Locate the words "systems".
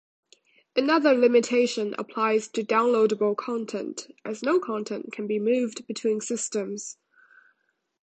6.21-6.97